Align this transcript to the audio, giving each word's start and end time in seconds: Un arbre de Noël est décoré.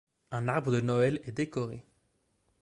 Un 0.31 0.47
arbre 0.49 0.71
de 0.71 0.81
Noël 0.81 1.19
est 1.25 1.31
décoré. 1.31 1.85